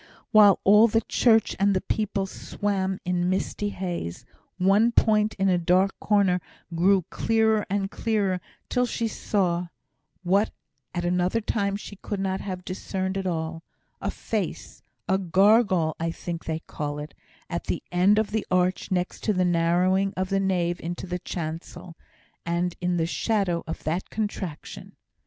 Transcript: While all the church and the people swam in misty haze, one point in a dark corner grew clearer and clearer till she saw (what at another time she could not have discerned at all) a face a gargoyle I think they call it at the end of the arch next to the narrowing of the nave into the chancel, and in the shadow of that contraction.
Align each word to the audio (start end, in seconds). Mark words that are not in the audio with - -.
While 0.31 0.59
all 0.63 0.87
the 0.87 1.01
church 1.07 1.55
and 1.59 1.75
the 1.75 1.81
people 1.81 2.25
swam 2.25 2.99
in 3.05 3.29
misty 3.29 3.69
haze, 3.69 4.25
one 4.57 4.91
point 4.91 5.35
in 5.35 5.47
a 5.47 5.59
dark 5.59 5.91
corner 5.99 6.41
grew 6.73 7.03
clearer 7.11 7.67
and 7.69 7.91
clearer 7.91 8.41
till 8.67 8.87
she 8.87 9.07
saw 9.07 9.67
(what 10.23 10.49
at 10.95 11.05
another 11.05 11.39
time 11.39 11.75
she 11.75 11.97
could 11.97 12.19
not 12.19 12.41
have 12.41 12.65
discerned 12.65 13.15
at 13.15 13.27
all) 13.27 13.61
a 14.01 14.09
face 14.09 14.81
a 15.07 15.19
gargoyle 15.19 15.95
I 15.99 16.09
think 16.09 16.45
they 16.45 16.61
call 16.61 16.97
it 16.97 17.13
at 17.47 17.65
the 17.65 17.83
end 17.91 18.17
of 18.17 18.31
the 18.31 18.43
arch 18.49 18.89
next 18.89 19.23
to 19.25 19.33
the 19.33 19.45
narrowing 19.45 20.15
of 20.17 20.29
the 20.29 20.39
nave 20.39 20.79
into 20.79 21.05
the 21.05 21.19
chancel, 21.19 21.95
and 22.43 22.75
in 22.81 22.97
the 22.97 23.05
shadow 23.05 23.63
of 23.67 23.83
that 23.83 24.09
contraction. 24.09 24.95